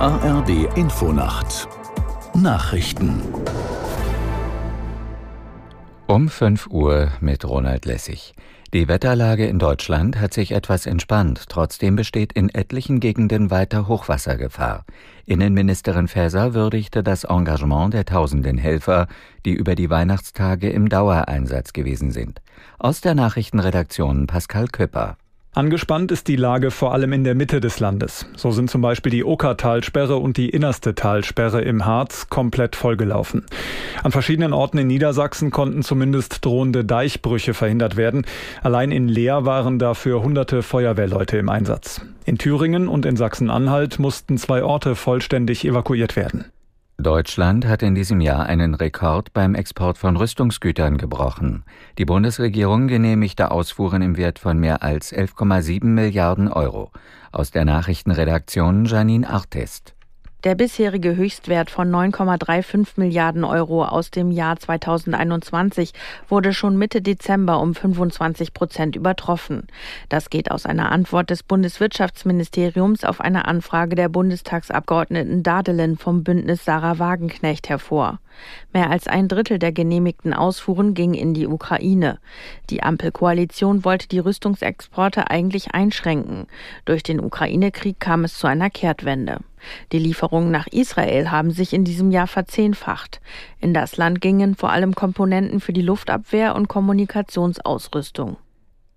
ARD 0.00 0.76
Infonacht 0.76 1.66
Nachrichten 2.32 3.20
um 6.06 6.28
5 6.28 6.68
Uhr 6.68 7.08
mit 7.20 7.44
Ronald 7.44 7.84
Lessig. 7.84 8.32
Die 8.72 8.86
Wetterlage 8.86 9.46
in 9.46 9.58
Deutschland 9.58 10.20
hat 10.20 10.32
sich 10.32 10.52
etwas 10.52 10.86
entspannt. 10.86 11.46
Trotzdem 11.48 11.96
besteht 11.96 12.32
in 12.32 12.48
etlichen 12.48 13.00
Gegenden 13.00 13.50
weiter 13.50 13.88
Hochwassergefahr. 13.88 14.84
Innenministerin 15.26 16.06
Faeser 16.06 16.54
würdigte 16.54 17.02
das 17.02 17.24
Engagement 17.24 17.92
der 17.92 18.04
tausenden 18.04 18.56
Helfer, 18.56 19.08
die 19.44 19.54
über 19.54 19.74
die 19.74 19.90
Weihnachtstage 19.90 20.70
im 20.70 20.88
Dauereinsatz 20.88 21.72
gewesen 21.72 22.12
sind. 22.12 22.40
Aus 22.78 23.00
der 23.00 23.16
Nachrichtenredaktion 23.16 24.28
Pascal 24.28 24.68
Köpper. 24.68 25.16
Angespannt 25.54 26.12
ist 26.12 26.28
die 26.28 26.36
Lage 26.36 26.70
vor 26.70 26.92
allem 26.92 27.12
in 27.12 27.24
der 27.24 27.34
Mitte 27.34 27.60
des 27.60 27.80
Landes. 27.80 28.26
So 28.36 28.50
sind 28.50 28.70
zum 28.70 28.80
Beispiel 28.80 29.10
die 29.10 29.24
Okertalsperre 29.24 30.16
und 30.16 30.36
die 30.36 30.50
innerste 30.50 30.94
Talsperre 30.94 31.62
im 31.62 31.84
Harz 31.84 32.28
komplett 32.28 32.76
vollgelaufen. 32.76 33.44
An 34.02 34.12
verschiedenen 34.12 34.52
Orten 34.52 34.78
in 34.78 34.86
Niedersachsen 34.86 35.50
konnten 35.50 35.82
zumindest 35.82 36.44
drohende 36.44 36.84
Deichbrüche 36.84 37.54
verhindert 37.54 37.96
werden. 37.96 38.24
Allein 38.62 38.92
in 38.92 39.08
Leer 39.08 39.46
waren 39.46 39.78
dafür 39.78 40.22
hunderte 40.22 40.62
Feuerwehrleute 40.62 41.38
im 41.38 41.48
Einsatz. 41.48 42.02
In 42.24 42.38
Thüringen 42.38 42.86
und 42.86 43.06
in 43.06 43.16
Sachsen-Anhalt 43.16 43.98
mussten 43.98 44.38
zwei 44.38 44.62
Orte 44.62 44.94
vollständig 44.94 45.64
evakuiert 45.64 46.14
werden. 46.14 46.44
Deutschland 47.00 47.64
hat 47.64 47.84
in 47.84 47.94
diesem 47.94 48.20
Jahr 48.20 48.46
einen 48.46 48.74
Rekord 48.74 49.32
beim 49.32 49.54
Export 49.54 49.98
von 49.98 50.16
Rüstungsgütern 50.16 50.98
gebrochen. 50.98 51.62
Die 51.96 52.04
Bundesregierung 52.04 52.88
genehmigte 52.88 53.52
Ausfuhren 53.52 54.02
im 54.02 54.16
Wert 54.16 54.40
von 54.40 54.58
mehr 54.58 54.82
als 54.82 55.14
11,7 55.14 55.84
Milliarden 55.84 56.48
Euro. 56.48 56.90
Aus 57.30 57.52
der 57.52 57.64
Nachrichtenredaktion 57.64 58.84
Janine 58.84 59.30
Artest. 59.30 59.94
Der 60.44 60.54
bisherige 60.54 61.16
Höchstwert 61.16 61.68
von 61.68 61.90
9,35 61.90 62.90
Milliarden 62.94 63.42
Euro 63.42 63.84
aus 63.84 64.12
dem 64.12 64.30
Jahr 64.30 64.56
2021 64.56 65.92
wurde 66.28 66.52
schon 66.52 66.78
Mitte 66.78 67.02
Dezember 67.02 67.58
um 67.58 67.74
25 67.74 68.54
Prozent 68.54 68.94
übertroffen. 68.94 69.66
Das 70.08 70.30
geht 70.30 70.52
aus 70.52 70.64
einer 70.64 70.92
Antwort 70.92 71.30
des 71.30 71.42
Bundeswirtschaftsministeriums 71.42 73.02
auf 73.02 73.20
eine 73.20 73.46
Anfrage 73.48 73.96
der 73.96 74.08
Bundestagsabgeordneten 74.08 75.42
Dadelen 75.42 75.98
vom 75.98 76.22
Bündnis 76.22 76.64
Sarah 76.64 77.00
Wagenknecht 77.00 77.68
hervor. 77.68 78.20
Mehr 78.72 78.90
als 78.90 79.06
ein 79.06 79.28
Drittel 79.28 79.58
der 79.58 79.72
genehmigten 79.72 80.32
Ausfuhren 80.32 80.94
ging 80.94 81.14
in 81.14 81.34
die 81.34 81.46
Ukraine. 81.46 82.18
Die 82.70 82.82
Ampelkoalition 82.82 83.84
wollte 83.84 84.08
die 84.08 84.18
Rüstungsexporte 84.18 85.30
eigentlich 85.30 85.72
einschränken. 85.72 86.46
Durch 86.84 87.02
den 87.02 87.20
Ukraine-Krieg 87.20 88.00
kam 88.00 88.24
es 88.24 88.38
zu 88.38 88.46
einer 88.46 88.70
Kehrtwende. 88.70 89.38
Die 89.92 89.98
Lieferungen 89.98 90.50
nach 90.50 90.66
Israel 90.68 91.30
haben 91.30 91.50
sich 91.50 91.72
in 91.72 91.84
diesem 91.84 92.10
Jahr 92.10 92.26
verzehnfacht. 92.26 93.20
In 93.60 93.74
das 93.74 93.96
Land 93.96 94.20
gingen 94.20 94.54
vor 94.54 94.70
allem 94.70 94.94
Komponenten 94.94 95.60
für 95.60 95.72
die 95.72 95.82
Luftabwehr 95.82 96.54
und 96.54 96.68
Kommunikationsausrüstung. 96.68 98.36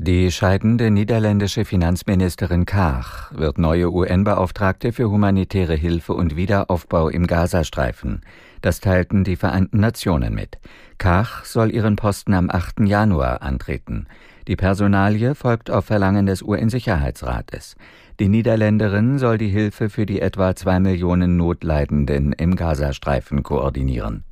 Die 0.00 0.30
scheidende 0.30 0.92
niederländische 0.92 1.64
Finanzministerin 1.64 2.66
Kaag 2.66 3.32
wird 3.34 3.58
neue 3.58 3.90
UN-Beauftragte 3.90 4.92
für 4.92 5.10
humanitäre 5.10 5.74
Hilfe 5.74 6.14
und 6.14 6.36
Wiederaufbau 6.36 7.08
im 7.08 7.26
Gazastreifen. 7.26 8.20
Das 8.62 8.78
teilten 8.78 9.24
die 9.24 9.34
Vereinten 9.34 9.80
Nationen 9.80 10.36
mit. 10.36 10.58
Kaag 10.98 11.44
soll 11.44 11.74
ihren 11.74 11.96
Posten 11.96 12.34
am 12.34 12.48
8. 12.48 12.86
Januar 12.86 13.42
antreten. 13.42 14.06
Die 14.46 14.54
Personalie 14.54 15.34
folgt 15.34 15.68
auf 15.68 15.86
Verlangen 15.86 16.26
des 16.26 16.42
UN-Sicherheitsrates. 16.42 17.74
Die 18.20 18.28
Niederländerin 18.28 19.18
soll 19.18 19.36
die 19.36 19.48
Hilfe 19.48 19.90
für 19.90 20.06
die 20.06 20.20
etwa 20.20 20.54
zwei 20.54 20.78
Millionen 20.78 21.36
Notleidenden 21.36 22.32
im 22.34 22.54
Gazastreifen 22.54 23.42
koordinieren. 23.42 24.22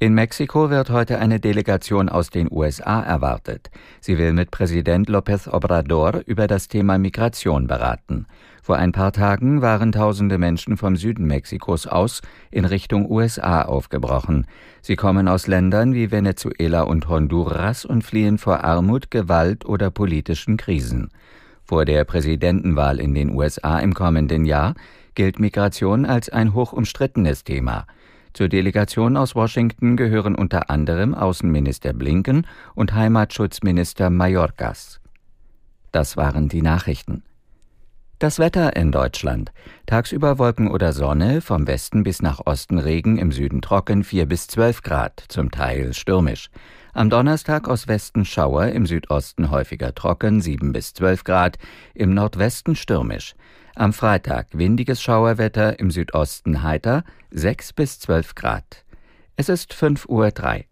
In 0.00 0.12
Mexiko 0.12 0.70
wird 0.70 0.90
heute 0.90 1.20
eine 1.20 1.38
Delegation 1.38 2.08
aus 2.08 2.28
den 2.28 2.48
USA 2.50 3.00
erwartet. 3.00 3.70
Sie 4.00 4.18
will 4.18 4.32
mit 4.32 4.50
Präsident 4.50 5.08
López 5.08 5.48
Obrador 5.48 6.22
über 6.26 6.48
das 6.48 6.66
Thema 6.66 6.98
Migration 6.98 7.68
beraten. 7.68 8.26
Vor 8.60 8.76
ein 8.76 8.90
paar 8.90 9.12
Tagen 9.12 9.62
waren 9.62 9.92
tausende 9.92 10.36
Menschen 10.36 10.76
vom 10.76 10.96
Süden 10.96 11.26
Mexikos 11.26 11.86
aus 11.86 12.22
in 12.50 12.64
Richtung 12.64 13.08
USA 13.08 13.62
aufgebrochen. 13.62 14.48
Sie 14.82 14.96
kommen 14.96 15.28
aus 15.28 15.46
Ländern 15.46 15.94
wie 15.94 16.10
Venezuela 16.10 16.82
und 16.82 17.08
Honduras 17.08 17.84
und 17.84 18.02
fliehen 18.02 18.36
vor 18.38 18.64
Armut, 18.64 19.12
Gewalt 19.12 19.64
oder 19.64 19.92
politischen 19.92 20.56
Krisen. 20.56 21.10
Vor 21.62 21.84
der 21.84 22.04
Präsidentenwahl 22.04 22.98
in 22.98 23.14
den 23.14 23.30
USA 23.30 23.78
im 23.78 23.94
kommenden 23.94 24.44
Jahr 24.44 24.74
gilt 25.14 25.38
Migration 25.38 26.04
als 26.04 26.28
ein 26.30 26.52
hoch 26.52 26.72
umstrittenes 26.72 27.44
Thema. 27.44 27.86
Zur 28.34 28.48
Delegation 28.48 29.16
aus 29.16 29.36
Washington 29.36 29.96
gehören 29.96 30.34
unter 30.34 30.68
anderem 30.68 31.14
Außenminister 31.14 31.92
Blinken 31.92 32.48
und 32.74 32.92
Heimatschutzminister 32.92 34.10
Mayorkas. 34.10 35.00
Das 35.92 36.16
waren 36.16 36.48
die 36.48 36.60
Nachrichten. 36.60 37.22
Das 38.18 38.40
Wetter 38.40 38.74
in 38.74 38.90
Deutschland. 38.90 39.52
Tagsüber 39.86 40.40
Wolken 40.40 40.68
oder 40.68 40.92
Sonne, 40.92 41.42
vom 41.42 41.68
Westen 41.68 42.02
bis 42.02 42.22
nach 42.22 42.40
Osten 42.44 42.78
Regen, 42.78 43.18
im 43.18 43.30
Süden 43.30 43.62
trocken 43.62 44.02
4 44.02 44.26
bis 44.26 44.48
12 44.48 44.82
Grad, 44.82 45.24
zum 45.28 45.52
Teil 45.52 45.94
stürmisch. 45.94 46.50
Am 46.92 47.10
Donnerstag 47.10 47.68
aus 47.68 47.86
Westen 47.86 48.24
Schauer, 48.24 48.66
im 48.66 48.86
Südosten 48.86 49.52
häufiger 49.52 49.94
trocken 49.94 50.40
7 50.40 50.72
bis 50.72 50.92
12 50.94 51.22
Grad, 51.22 51.58
im 51.94 52.14
Nordwesten 52.14 52.74
stürmisch. 52.74 53.36
Am 53.76 53.92
Freitag 53.92 54.46
windiges 54.52 55.02
Schauerwetter, 55.02 55.80
im 55.80 55.90
Südosten 55.90 56.62
heiter 56.62 57.02
6 57.32 57.72
bis 57.72 57.98
12 57.98 58.36
Grad. 58.36 58.84
Es 59.34 59.48
ist 59.48 59.74
5 59.74 60.06
Uhr 60.06 60.30
3. 60.30 60.68